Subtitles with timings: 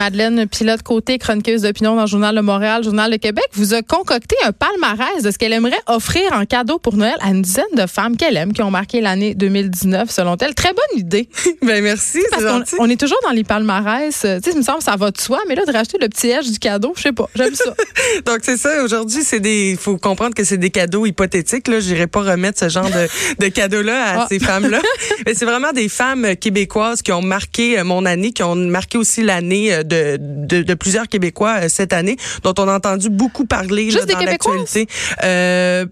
[0.00, 3.82] Madeleine Pilote Côté, chroniqueuse d'opinion dans le Journal de Montréal, Journal de Québec, vous a
[3.82, 7.64] concocté un palmarès de ce qu'elle aimerait offrir en cadeau pour Noël à une dizaine
[7.76, 10.54] de femmes qu'elle aime, qui ont marqué l'année 2019, selon elle.
[10.54, 11.28] Très bonne idée.
[11.62, 14.14] ben merci, Parce qu'on on est toujours dans les palmarès.
[14.14, 16.08] Tu sais, il me semble que ça va de soi, mais là, de racheter le
[16.08, 17.74] petit edge du cadeau, je sais pas, j'aime ça.
[18.24, 18.84] Donc, c'est ça.
[18.84, 21.80] Aujourd'hui, c'est des, faut comprendre que c'est des cadeaux hypothétiques, là.
[21.80, 23.08] J'irai pas remettre ce genre de,
[23.44, 24.26] de cadeaux-là à Ah.
[24.28, 24.80] ces femmes-là.
[25.26, 28.96] Mais c'est vraiment des femmes québécoises qui ont marqué euh, mon année, qui ont marqué
[28.96, 33.08] aussi l'année euh, de, de, de plusieurs Québécois euh, cette année, dont on a entendu
[33.10, 34.86] beaucoup parler là, Juste des dans l'actualité.
[35.24, 35.86] Euh,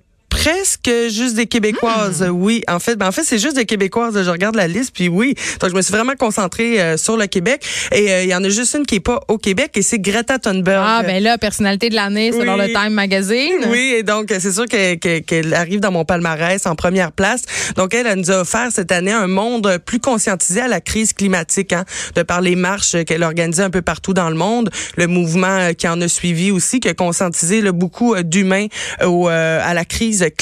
[0.50, 2.30] Presque juste des Québécoises, Hmm.
[2.30, 2.62] oui.
[2.68, 4.22] En fait, ben en fait, c'est juste des Québécoises.
[4.22, 5.34] Je regarde la liste, puis oui.
[5.60, 7.64] Donc, je me suis vraiment concentrée euh, sur le Québec.
[7.90, 9.98] Et euh, il y en a juste une qui est pas au Québec, et c'est
[9.98, 10.84] Greta Thunberg.
[10.86, 13.56] Ah, ben là, personnalité de l'année, selon le Time Magazine.
[13.70, 17.42] Oui, et donc c'est sûr que- que- qu'elle arrive dans mon palmarès en première place.
[17.76, 21.12] Donc elle, elle nous a offert cette année un monde plus conscientisé à la crise
[21.12, 21.84] climatique, hein,
[22.14, 25.72] de par les marches qu'elle organisait un peu partout dans le monde, le mouvement euh,
[25.72, 28.66] qui en a suivi aussi, qui a conscientisé là, beaucoup euh, d'humains
[29.02, 30.35] euh, à la crise climatique.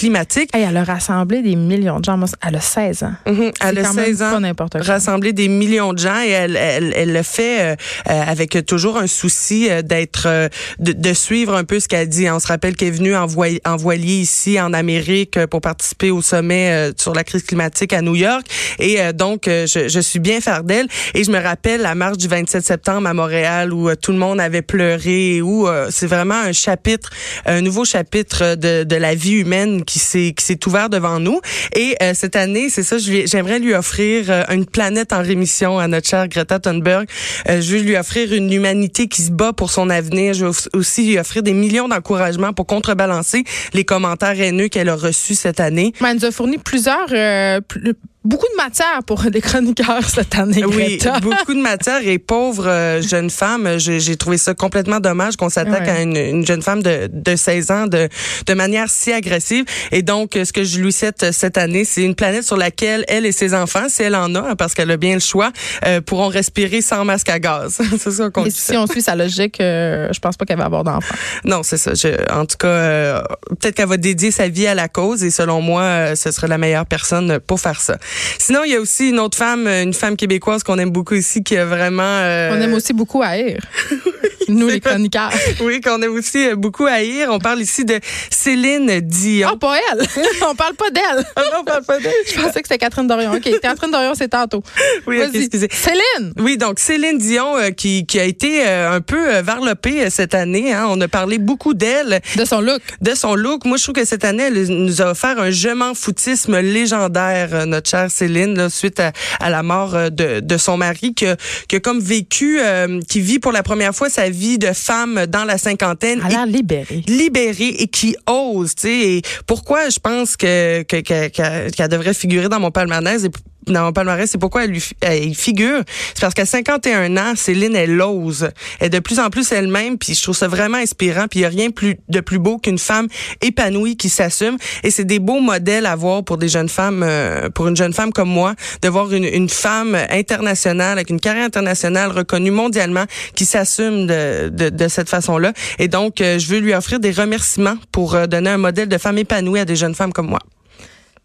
[0.52, 2.16] Hey, elle a rassemblé des millions de gens.
[2.16, 3.12] Moi, elle a 16 ans.
[3.26, 3.52] Mhm.
[3.60, 4.30] Elle a quand même 16 ans.
[4.32, 4.82] pas n'importe quoi.
[4.82, 7.76] rassembler des millions de gens et elle, elle, elle le fait euh,
[8.10, 12.28] euh, avec toujours un souci euh, d'être de, de suivre un peu ce qu'elle dit.
[12.28, 16.90] On se rappelle qu'elle est venue en, voilier ici en Amérique pour participer au sommet
[16.96, 18.44] sur la crise climatique à New York
[18.78, 22.28] et donc je, je suis bien fière d'elle et je me rappelle la marche du
[22.28, 26.52] 27 septembre à Montréal où tout le monde avait pleuré et où c'est vraiment un
[26.52, 27.10] chapitre
[27.46, 31.40] un nouveau chapitre de, de la vie humaine qui s'est qui s'est ouvert devant nous.
[31.74, 35.88] Et euh, cette année c'est ça j'aimerais lui offrir euh, une planète en rémission à
[35.88, 37.08] notre chère Greta Thunberg.
[37.48, 40.34] Euh, je veux lui offrir une humanité qui se bat pour son avenir.
[40.34, 44.94] Je veux aussi lui offrir des millions d'encouragements pour contrebalancer les commentaires haineux qu'elle a
[44.96, 45.92] reçus cette année.
[46.00, 50.34] Mais elle nous a fourni plusieurs, euh, plus- beaucoup de matière pour des chroniqueurs cette
[50.36, 50.64] année.
[50.64, 51.20] Oui, Greta.
[51.22, 55.48] beaucoup de matière et pauvre euh, jeune femme, j'ai j'ai trouvé ça complètement dommage qu'on
[55.48, 55.90] s'attaque Ouais.
[55.90, 58.08] à une, une jeune femme de, de 16 ans de,
[58.46, 59.64] de manière si agressive.
[59.92, 62.56] Et donc, euh, ce que je lui souhaite euh, cette année, c'est une planète sur
[62.56, 65.20] laquelle elle et ses enfants, si elle en a, hein, parce qu'elle a bien le
[65.20, 65.52] choix,
[65.86, 67.78] euh, pourront respirer sans masque à gaz.
[67.98, 68.50] c'est ça qu'on dit.
[68.50, 71.14] si on suit sa logique, euh, je pense pas qu'elle va avoir d'enfants.
[71.44, 71.94] Non, c'est ça.
[71.94, 73.22] Je- en tout cas, euh,
[73.60, 76.48] peut-être qu'elle va dédier sa vie à la cause et selon moi, euh, ce serait
[76.48, 77.98] la meilleure personne pour faire ça.
[78.38, 81.42] Sinon, il y a aussi une autre femme, une femme québécoise qu'on aime beaucoup ici,
[81.42, 82.02] qui a vraiment...
[82.02, 83.58] euh, On aime aussi beaucoup haïr.
[84.48, 85.30] Nous, les chroniqueurs.
[85.60, 87.28] Oui, qu'on aime aussi euh, beaucoup haïr.
[87.30, 87.98] On parle ici de
[88.30, 89.48] Céline Dion.
[89.52, 90.06] Ah, pas elle.
[90.50, 91.24] on parle pas d'elle.
[91.34, 92.12] Ah non, on parle pas d'elle.
[92.26, 93.32] Je pensais que c'était Catherine Dorion.
[93.32, 94.62] OK, Catherine Dorion, c'est tantôt.
[95.06, 95.68] Oui, excusez.
[95.72, 96.34] Céline.
[96.38, 100.10] Oui, donc Céline Dion euh, qui, qui a été euh, un peu euh, varlopée euh,
[100.10, 100.74] cette année.
[100.74, 100.86] Hein.
[100.90, 102.82] On a parlé beaucoup d'elle, De son look.
[103.00, 103.64] de son look.
[103.64, 107.48] Moi, je trouve que cette année, elle nous a offert un je m'en foutisme légendaire,
[107.54, 111.14] euh, notre chère Céline, là, suite à, à la mort euh, de, de son mari,
[111.14, 111.36] que,
[111.68, 115.44] que comme vécu, euh, qui vit pour la première fois sa vie de femme dans
[115.44, 116.20] la cinquantaine.
[116.26, 117.02] Elle a l'air libérée.
[117.08, 118.88] libérée et qui ose, tu sais.
[119.16, 123.30] Et pourquoi je pense que que- que- que- qu'elle devrait figurer dans mon palmarès et
[123.66, 125.82] dans mon palmarès, c'est pourquoi elle, lui, elle figure.
[126.14, 128.50] C'est parce qu'à 51 ans, Céline, elle ose.
[128.80, 131.26] Elle est de plus en plus elle-même, puis je trouve ça vraiment inspirant.
[131.28, 131.68] Puis il y a rien
[132.08, 133.08] de plus beau qu'une femme
[133.40, 134.56] épanouie qui s'assume.
[134.82, 137.92] Et c'est des beaux modèles à voir pour des jeunes femmes, euh, pour une jeune
[137.92, 143.04] femme comme moi, de voir une, une femme internationale, avec une carrière internationale reconnue mondialement,
[143.34, 145.52] qui s'assume de, de, de cette façon-là.
[145.78, 148.98] Et donc, euh, je veux lui offrir des remerciements pour euh, donner un modèle de
[148.98, 150.40] femme épanouie à des jeunes femmes comme moi.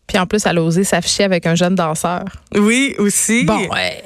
[0.09, 2.23] Puis en plus, elle a osé s'afficher avec un jeune danseur.
[2.55, 3.43] Oui, aussi.
[3.45, 4.01] Bon, ouais.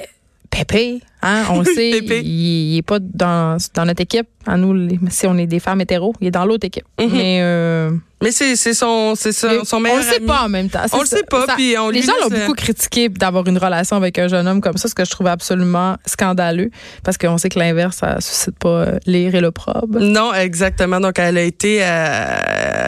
[0.50, 2.20] Pépé, hein, on le sait, Pépé.
[2.20, 4.28] il, il est pas dans, dans notre équipe.
[4.46, 6.84] À nous, si on est des femmes hétéros, il est dans l'autre équipe.
[7.00, 7.08] Mhm.
[7.10, 7.90] Mais euh,
[8.24, 10.26] Mais c'est son c'est son, son on meilleur le sait ami.
[10.26, 10.80] pas en même temps.
[10.92, 13.58] On le sait pas, Ça- puis on les gens l'ont euh, beaucoup critiqué d'avoir une
[13.58, 16.70] relation avec un jeune homme comme ça, ce que je trouve absolument scandaleux,
[17.04, 20.00] parce qu'on sait que l'inverse, ça suscite pas euh, l'ire et l'opprobre.
[20.00, 21.00] Non, exactement.
[21.00, 22.36] Donc, elle a été, euh,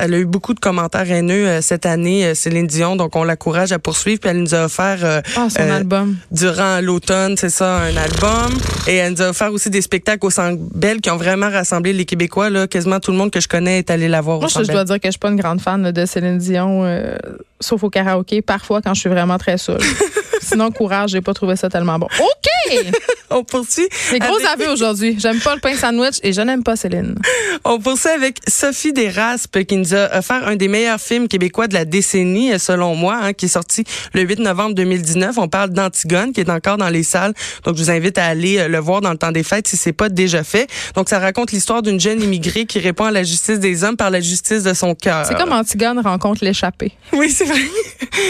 [0.03, 2.97] elle a eu beaucoup de commentaires haineux euh, cette année, euh, Céline Dion.
[2.97, 4.21] Donc, on l'encourage à poursuivre.
[4.21, 6.17] Puis, elle nous a offert euh, Ah, son euh, album.
[6.31, 8.53] durant l'automne, c'est ça, un album.
[8.89, 11.93] Et elle nous a offert aussi des spectacles au Centre Bell qui ont vraiment rassemblé
[11.93, 12.51] les Québécois.
[12.51, 14.71] Là, quasiment tout le monde que je connais est allé la voir Moi, au je,
[14.73, 17.17] dois dire que je pas une grande fan là, de Céline Dion, euh,
[17.59, 19.81] sauf au karaoké, parfois quand je suis vraiment très saoule.
[20.41, 22.07] Sinon, courage, j'ai pas trouvé ça tellement bon.
[22.07, 22.46] OK!
[23.31, 23.89] On poursuit.
[23.91, 25.17] C'est gros avec- aveux aujourd'hui.
[25.19, 27.17] J'aime pas le pain sandwich et je n'aime pas Céline.
[27.65, 31.75] On poursuit avec Sophie Desraspes qui nous a offert un des meilleurs films québécois de
[31.75, 33.85] la décennie, selon moi, hein, qui est sorti
[34.15, 35.39] le 8 novembre 2019.
[35.39, 37.35] On parle d'Antigone, qui est encore dans les salles.
[37.65, 39.77] Donc, je vous invite à aller euh, le voir dans le temps des fêtes si
[39.77, 40.69] c'est pas déjà fait.
[40.95, 44.11] Donc, ça raconte l'histoire d'une jeune immigrée qui répond à la justice des hommes par
[44.11, 45.27] la justice de son cœur.
[45.27, 46.93] C'est comme Antigone rencontre l'échappée.
[47.13, 47.61] Oui, c'est vrai.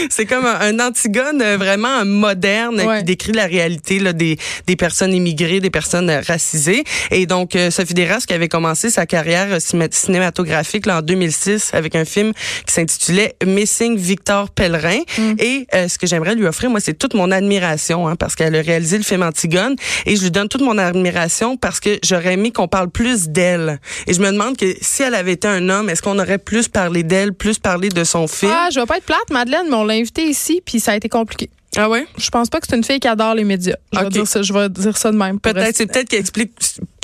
[0.09, 2.99] c'est comme un, un Antigone euh, vraiment moderne Ouais.
[2.99, 6.83] qui décrit la réalité là, des des, des personnes immigrées, des personnes racisées.
[7.11, 11.95] Et donc, euh, Sophie Desras, qui avait commencé sa carrière cinématographique là, en 2006 avec
[11.95, 12.33] un film
[12.65, 14.99] qui s'intitulait Missing Victor Pellerin.
[15.17, 15.33] Mm.
[15.39, 18.55] Et euh, ce que j'aimerais lui offrir, moi, c'est toute mon admiration, hein, parce qu'elle
[18.55, 19.75] a réalisé le film Antigone.
[20.05, 23.79] Et je lui donne toute mon admiration parce que j'aurais aimé qu'on parle plus d'elle.
[24.07, 26.67] Et je me demande que si elle avait été un homme, est-ce qu'on aurait plus
[26.67, 28.51] parlé d'elle, plus parlé de son film?
[28.53, 30.95] Ah, je vais pas être plate, Madeleine, mais on l'a invitée ici, puis ça a
[30.95, 31.49] été compliqué.
[31.77, 32.07] Ah ouais?
[32.17, 33.75] Je pense pas que c'est une fille qui adore les médias.
[33.93, 35.39] Je, vais, dire ça, je vais dire ça de même.
[35.39, 36.51] Peut-être, c'est peut-être qui explique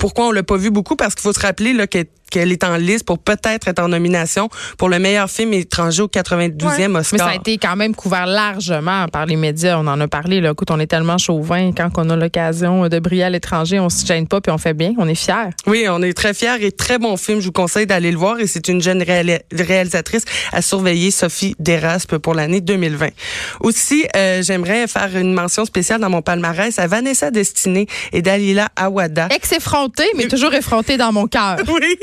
[0.04, 2.04] pourquoi on l'a pas vu beaucoup, parce qu'il faut se rappeler là, qu'elle
[2.34, 6.08] qu'elle est en liste pour peut-être être en nomination pour le meilleur film étranger au
[6.08, 7.12] 92e Oscar.
[7.12, 9.78] Mais ça a été quand même couvert largement par les médias.
[9.78, 10.40] On en a parlé.
[10.40, 10.50] Là.
[10.50, 14.04] Écoute, on est tellement chauvin quand on a l'occasion de briller à l'étranger, on se
[14.04, 14.94] gêne pas puis on fait bien.
[14.98, 15.50] On est fiers.
[15.68, 17.38] Oui, on est très fiers et très bon film.
[17.38, 19.04] Je vous conseille d'aller le voir et c'est une jeune
[19.52, 23.10] réalisatrice à surveiller, Sophie Deraspe, pour l'année 2020.
[23.60, 28.68] Aussi, euh, j'aimerais faire une mention spéciale dans mon palmarès à Vanessa Destinée et Dalila
[28.74, 29.28] Awada.
[29.94, 31.56] Ex-effrontée, mais toujours effrontée dans mon cœur.
[31.74, 31.96] Oui.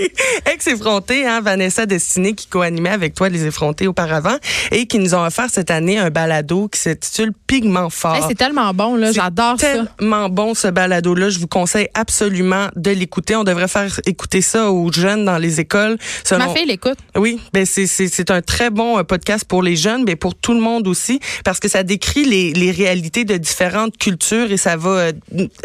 [0.52, 4.36] Ex-effronté, hein, Vanessa Destinée, qui co-animait avec toi les effrontés auparavant
[4.72, 8.26] et qui nous ont offert cette année un balado qui s'intitule Pigment fort.
[8.28, 9.12] c'est tellement bon, là.
[9.12, 9.86] J'adore ça.
[9.98, 11.30] tellement bon, ce balado-là.
[11.30, 13.36] Je vous conseille absolument de l'écouter.
[13.36, 15.98] On devrait faire écouter ça aux jeunes dans les écoles.
[16.32, 16.98] Ma fille l'écoute.
[17.16, 20.60] Oui, ben c'est un très bon euh, podcast pour les jeunes, mais pour tout le
[20.60, 24.90] monde aussi, parce que ça décrit les, les réalités de différentes cultures et ça va,
[24.90, 25.12] euh,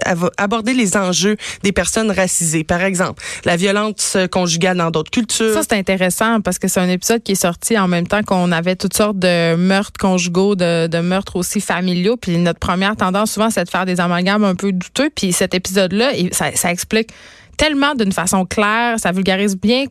[0.06, 2.64] va aborder les enjeux des personnes racisées.
[2.64, 5.52] Par exemple, la violence conjugale dans d'autres cultures.
[5.52, 8.52] Ça, c'est intéressant parce que c'est un épisode qui est sorti en même temps qu'on
[8.52, 12.16] avait toutes sortes de meurtres conjugaux, de, meurtres aussi familiaux.
[12.16, 15.10] Puis notre première tendance, souvent, c'est de faire des amalgames un peu douteux.
[15.14, 17.10] Puis cet épisode-là, ça explique
[17.56, 19.84] tellement d'une façon claire, ça vulgarise bien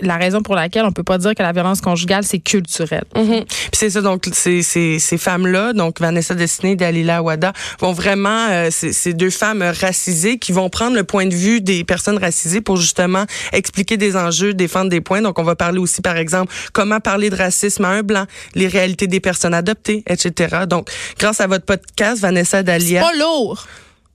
[0.00, 3.04] la raison pour laquelle on peut pas dire que la violence conjugale c'est culturel.
[3.14, 3.44] Mm-hmm.
[3.44, 7.52] Puis c'est ça donc ces, ces, ces femmes là, donc Vanessa Destiné et Dalila Wada
[7.80, 11.84] vont vraiment euh, ces deux femmes racisées qui vont prendre le point de vue des
[11.84, 15.22] personnes racisées pour justement expliquer des enjeux, défendre des points.
[15.22, 18.24] Donc on va parler aussi par exemple comment parler de racisme à un blanc,
[18.54, 20.64] les réalités des personnes adoptées, etc.
[20.68, 23.02] Donc grâce à votre podcast Vanessa Dalia.
[23.02, 23.66] C'est pas lourd.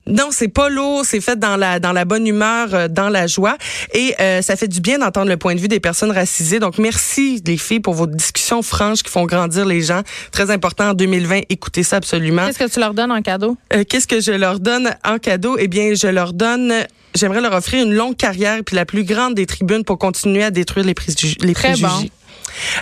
[0.08, 3.26] Non, c'est pas lourd, c'est fait dans la dans la bonne humeur, euh, dans la
[3.28, 3.58] joie
[3.94, 6.60] et euh, ça fait du bien d'entendre le point de vue des personnes racisées.
[6.60, 10.02] Donc merci les filles pour vos discussions franches qui font grandir les gens.
[10.32, 12.46] Très important en 2020, écoutez ça absolument.
[12.48, 13.58] Qu'est-ce que tu leur donnes en cadeau?
[13.74, 15.56] Euh, Qu'est-ce que je leur donne en cadeau?
[15.58, 16.74] Eh bien, je leur donne
[17.16, 20.52] j'aimerais leur offrir une longue carrière puis la plus grande des tribunes pour continuer à
[20.52, 21.38] détruire les, préjugés.
[21.42, 21.88] Les Très Bon.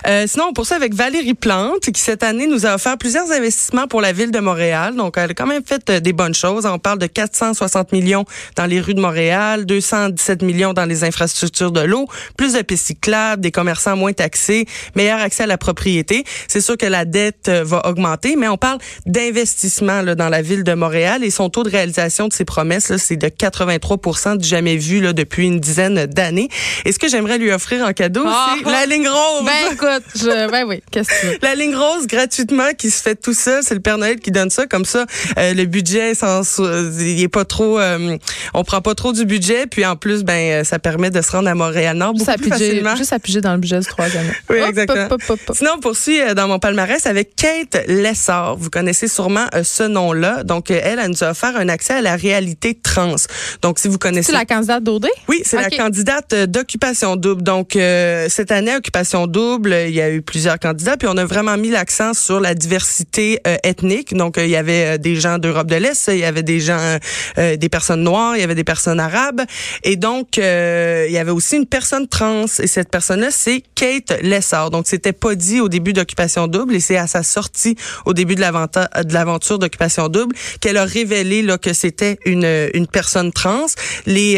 [0.06, 3.86] Euh, sinon, on poursuit avec Valérie Plante, qui cette année nous a offert plusieurs investissements
[3.86, 4.94] pour la ville de Montréal.
[4.96, 6.66] Donc, elle a quand même fait euh, des bonnes choses.
[6.66, 8.24] On parle de 460 millions
[8.56, 12.86] dans les rues de Montréal, 217 millions dans les infrastructures de l'eau, plus de pistes
[12.86, 16.24] cyclables, des commerçants moins taxés, meilleur accès à la propriété.
[16.48, 20.64] C'est sûr que la dette euh, va augmenter, mais on parle d'investissement dans la ville
[20.64, 24.76] de Montréal et son taux de réalisation de ses promesses, c'est de 83 du jamais
[24.76, 26.48] vu là, depuis une dizaine d'années.
[26.84, 29.44] Et ce que j'aimerais lui offrir en cadeau, c'est la ligne rose.
[29.44, 31.38] Ben, écoute, je, ben oui, qu'est-ce que tu veux?
[31.42, 34.50] La ligne rose gratuitement qui se fait tout seul, c'est le Père Noël qui donne
[34.50, 35.06] ça comme ça.
[35.38, 38.16] Euh, le budget, sans, il est pas trop, euh,
[38.54, 41.48] on prend pas trop du budget, puis en plus, ben ça permet de se rendre
[41.48, 42.96] à Montréal Nord beaucoup plus facilement.
[42.96, 44.26] Juste appuyer dans le budget du troisième.
[44.50, 45.08] oui, exactement.
[45.54, 48.56] Sinon, on poursuit euh, dans mon palmarès avec Kate Lessard.
[48.56, 50.44] Vous connaissez sûrement ce nom-là.
[50.44, 53.16] Donc, elle, elle nous a offert un accès à la réalité trans.
[53.62, 54.32] Donc, si vous connaissez.
[54.32, 55.06] C'est la candidate d'OD?
[55.28, 57.42] Oui, c'est la candidate d'Occupation Double.
[57.42, 61.56] Donc, cette année, Occupation Double il y a eu plusieurs candidats, puis on a vraiment
[61.56, 64.14] mis l'accent sur la diversité euh, ethnique.
[64.14, 66.60] Donc, euh, il y avait euh, des gens d'Europe de l'Est, il y avait des
[66.60, 66.98] gens,
[67.36, 69.42] des personnes noires, il y avait des personnes arabes,
[69.82, 72.44] et donc il y avait aussi une personne trans.
[72.58, 74.70] Et cette personne-là, c'est Kate Lessard.
[74.70, 78.34] Donc, c'était pas dit au début d'Occupation Double, et c'est à sa sortie au début
[78.34, 83.66] de l'aventure d'Occupation Double qu'elle a révélé là que c'était une une personne trans.
[84.06, 84.34] Les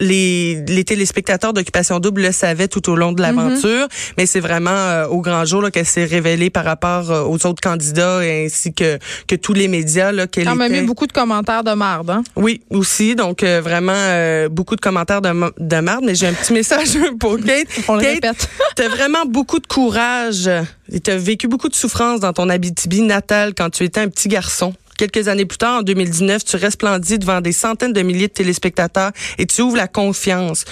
[0.00, 3.36] les les téléspectateurs d'Occupation Double le savaient tout au long de mm-hmm.
[3.36, 7.46] l'aventure mais c'est vraiment euh, au grand jour qu'elle s'est révélée par rapport euh, aux
[7.46, 11.64] autres candidats ainsi que que tous les médias là qu'elle a mis beaucoup de commentaires
[11.64, 12.10] de marde.
[12.10, 12.22] Hein?
[12.36, 16.52] Oui, aussi donc euh, vraiment beaucoup de commentaires de, de marde, mais j'ai un petit
[16.60, 17.68] message pour Kate.
[17.88, 18.48] On le répète.
[18.76, 20.50] T'as vraiment beaucoup de courage
[20.92, 24.28] et t'as vécu beaucoup de souffrance dans ton Abitibi natal quand tu étais un petit
[24.28, 24.74] garçon.
[24.96, 29.10] Quelques années plus tard, en 2019, tu resplendis devant des centaines de milliers de téléspectateurs
[29.38, 30.64] et tu ouvres la confiance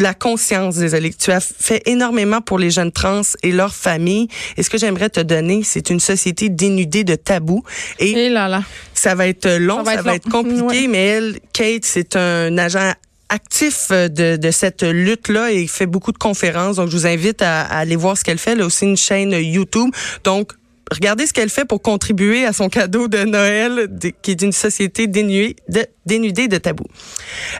[0.00, 1.12] la conscience, désolé.
[1.12, 4.28] Tu as fait énormément pour les jeunes trans et leurs familles.
[4.56, 7.62] Et ce que j'aimerais te donner, c'est une société dénudée de tabous.
[7.98, 8.62] Et, et là là.
[8.94, 12.92] ça va être long, ça va être, compliqué, mais elle, Kate, c'est un agent
[13.28, 16.76] actif de, de cette lutte-là et fait beaucoup de conférences.
[16.76, 18.52] Donc, je vous invite à, aller voir ce qu'elle fait.
[18.52, 19.90] Elle a aussi une chaîne YouTube.
[20.24, 20.52] Donc,
[20.90, 23.88] regardez ce qu'elle fait pour contribuer à son cadeau de Noël,
[24.22, 26.86] qui est d'une société dénuée de, dénudée de tabous.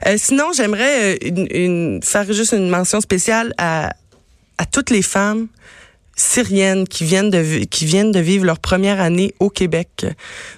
[0.07, 3.93] Euh, sinon, j'aimerais une, faire juste une mention spéciale à
[4.71, 5.47] toutes les femmes
[6.19, 10.05] syriennes qui viennent de qui viennent de vivre leur première année au Québec.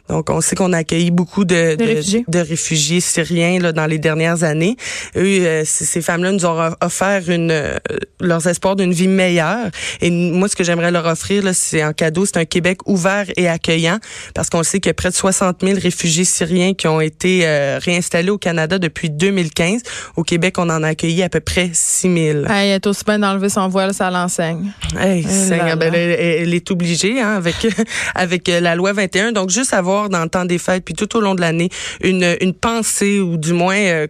[0.10, 2.25] Donc on sait qu'on a accueilli beaucoup de, de, réfugiés.
[2.27, 3.00] de, réfugiés.
[3.00, 4.75] syriens là, dans les dernières années.
[5.15, 7.77] Eux, euh, ces femmes-là nous ont offert une euh,
[8.20, 9.70] leurs espoirs d'une vie meilleure.
[10.01, 13.48] Et moi, ce que j'aimerais leur offrir, c'est un cadeau, c'est un Québec ouvert et
[13.48, 14.00] accueillant,
[14.34, 17.41] parce qu'on sait qu'il y a près de 60 000 réfugiés syriens qui ont été
[17.44, 19.82] euh, réinstallés au Canada depuis 2015.
[20.15, 22.46] Au Québec, on en a accueilli à peu près 6 000.
[22.48, 24.72] Hey, elle est aussi bien d'enlever son voile, ça l'enseigne.
[25.00, 27.55] Hey, ben, elle, est obligée hein, avec
[28.15, 29.31] avec la loi 21.
[29.31, 31.70] Donc juste avoir dans le temps des fêtes puis tout au long de l'année
[32.01, 34.08] une une pensée ou du moins euh,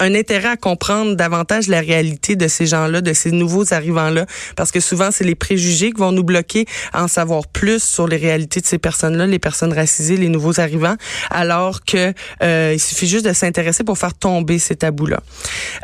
[0.00, 4.26] un intérêt à comprendre davantage la réalité de ces gens-là, de ces nouveaux arrivants-là,
[4.56, 8.08] parce que souvent c'est les préjugés qui vont nous bloquer à en savoir plus sur
[8.08, 10.96] les réalités de ces personnes-là, les personnes racisées, les nouveaux arrivants,
[11.30, 12.12] alors que
[12.42, 15.20] euh, il suffit juste de s'intéresser pour faire tomber ces tabous-là.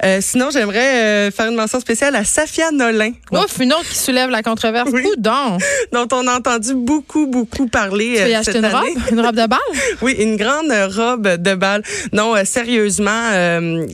[0.04, 3.12] Euh, sinon, j'aimerais euh, faire une mention spéciale à Safia Nolin.
[3.30, 4.90] Ouf, une autre qui soulève la controverse.
[4.92, 5.06] Oui.
[5.18, 8.22] dont on a entendu beaucoup, beaucoup parler.
[8.24, 9.58] Tu acheter une robe, une robe de bal?
[10.02, 11.82] oui, une grande robe de bal.
[12.12, 13.86] Non, sérieusement euh,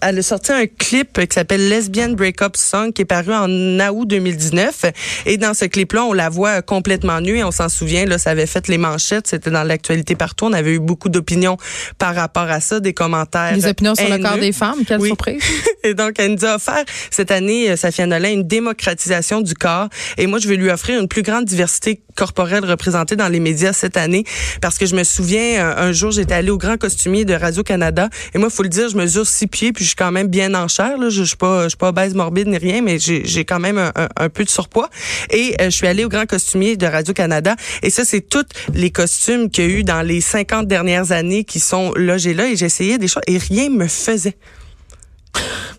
[0.00, 3.48] elle a sorti un clip qui s'appelle Lesbian Breakup Song qui est paru en
[3.90, 4.84] août 2019
[5.26, 8.18] et dans ce clip là on la voit complètement nue et on s'en souvient là
[8.18, 10.46] ça avait fait les manchettes c'était dans l'actualité partout.
[10.46, 11.56] On avait eu beaucoup d'opinions
[11.98, 15.42] par rapport à ça des commentaires les opinions sur le corps des femmes quelle surprise.
[15.84, 19.88] Et donc elle nous a offert cette année euh, Safia Nolin une démocratisation du corps.
[20.16, 23.72] Et moi je vais lui offrir une plus grande diversité corporelle représentée dans les médias
[23.72, 24.24] cette année.
[24.60, 28.08] Parce que je me souviens un, jour j'étais allée au grand costumier de Radio Canada
[28.34, 30.68] et moi faut le dire je mesure six pieds puis suis quand même bien en
[30.68, 30.98] chair.
[30.98, 31.08] Là.
[31.10, 34.28] Je, suis pas, je suis pas obèse morbide ni rien, mais j'ai quand même un,
[34.28, 34.90] peu de surpoids.
[35.30, 37.56] Et euh, je suis allée au Grand Costumier de Radio Canada.
[37.82, 41.44] Et ça, c'est tous les costumes qu'il y a eu dans les 50 dernières années
[41.44, 42.48] qui sont logés là.
[42.48, 44.36] Et j'essayais des choses et rien me faisait.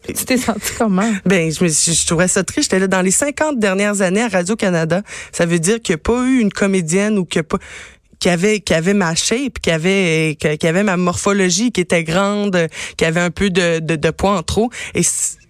[0.05, 1.11] Tu t'es senti comment?
[1.25, 2.71] Ben, je, me, je trouvais ça triste.
[2.71, 5.01] J'étais là dans les 50 dernières années à Radio-Canada.
[5.31, 7.59] Ça veut dire qu'il n'y a pas eu une comédienne ou qu'il n'y a pas
[8.19, 12.67] qui avait qui avait ma shape, qui avait qui avait ma morphologie, qui était grande,
[12.97, 14.69] qui avait un peu de, de, de poids en trop.
[14.95, 15.03] Et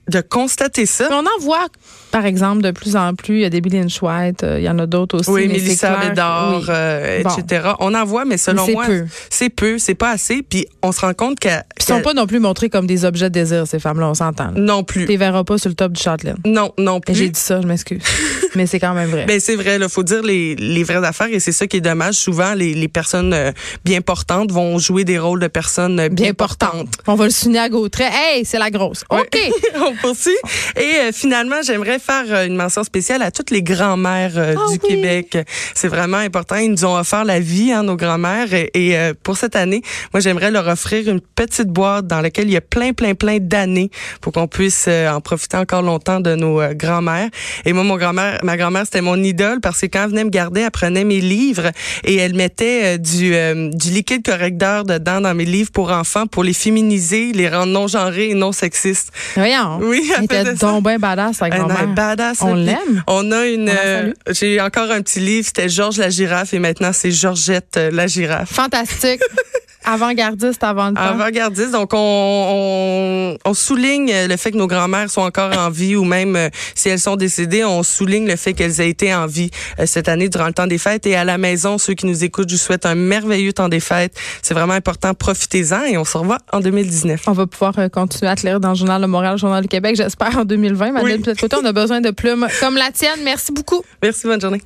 [0.09, 1.07] de constater ça.
[1.11, 1.67] on en voit,
[2.11, 3.35] par exemple, de plus en plus.
[3.35, 5.29] Il y a des Billy White, euh, il y en a d'autres aussi.
[5.29, 7.69] Oui, Mélissa Bédard, euh, etc.
[7.79, 8.85] On en voit, mais selon moi,
[9.29, 10.41] c'est peu, c'est pas assez.
[10.41, 13.29] Puis on se rend compte qu'elles Ils sont pas non plus montrés comme des objets
[13.29, 14.51] de désir, ces femmes-là, on s'entend.
[14.55, 15.01] Non plus.
[15.01, 16.37] Tu les verras pas sur le top du Châtelaine.
[16.45, 17.15] Non, non plus.
[17.15, 18.01] J'ai dit ça, je m'excuse.
[18.55, 19.25] mais c'est quand même vrai.
[19.25, 21.81] Ben c'est vrai, il faut dire les, les vraies affaires et c'est ça qui est
[21.81, 22.15] dommage.
[22.15, 23.51] Souvent, les, les personnes euh,
[23.85, 26.93] bien portantes vont jouer des rôles de personnes bien, portantes.
[27.07, 28.09] On va le souligner à trait.
[28.11, 29.03] Hey, c'est la grosse.
[29.09, 29.37] OK.
[30.77, 34.71] Et euh, finalement, j'aimerais faire euh, une mention spéciale à toutes les grands-mères euh, ah
[34.71, 35.37] du Québec.
[35.73, 36.55] C'est vraiment important.
[36.55, 38.47] Ils nous ont offert la vie, hein, nos grands-mères.
[38.53, 39.81] Et, pour cette année,
[40.13, 43.37] moi, j'aimerais leur offrir une petite boîte dans laquelle il y a plein, plein, plein
[43.39, 43.89] d'années
[44.21, 47.29] pour qu'on puisse en profiter encore longtemps de nos grands-mères.
[47.65, 50.29] Et moi, mon grand-mère, ma grand-mère, c'était mon idole parce que quand elle venait me
[50.29, 51.71] garder, elle prenait mes livres
[52.03, 53.33] et elle mettait du,
[53.73, 57.87] du liquide correcteur dedans dans mes livres pour enfants pour les féminiser, les rendre non
[57.87, 59.11] genrés et non sexistes.
[59.35, 59.79] Voyons.
[59.81, 61.87] Oui, elle était donc bien badass avec grand-mère.
[61.87, 62.41] badass.
[62.41, 63.03] On l'aime.
[63.07, 63.69] On a une.
[63.69, 67.89] Euh, j'ai encore un petit livre, c'était Georges la girafe et maintenant c'est Georgette euh,
[67.91, 68.51] la girafe.
[68.51, 69.21] Fantastique.
[69.89, 71.01] Avant-gardiste avant le temps.
[71.01, 71.71] Avant-gardiste.
[71.71, 76.35] Donc, on, on, souligne le fait que nos grands-mères sont encore en vie ou même
[76.35, 79.49] euh, si elles sont décédées, on souligne le fait qu'elles aient été en vie
[79.85, 81.07] cette année durant le temps des fêtes.
[81.07, 83.79] Et à la maison, ceux qui nous écoutent, je vous souhaite un merveilleux temps des
[83.79, 84.15] fêtes.
[84.41, 85.13] C'est vraiment important.
[85.13, 87.21] Profitez-en et on se revoit en 2019.
[87.27, 89.67] On va pouvoir continuer à te lire dans le Journal de Montréal, le Journal du
[89.67, 90.91] Québec, j'espère, en 2020.
[90.91, 91.49] Madeleine oui.
[91.61, 93.19] on a besoin de plumes comme la tienne.
[93.23, 93.83] Merci beaucoup.
[94.01, 94.61] Merci, bonne journée.